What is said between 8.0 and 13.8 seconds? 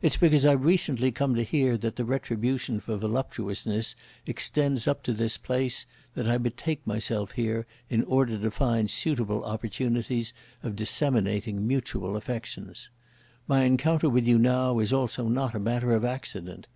order to find suitable opportunities of disseminating mutual affections. My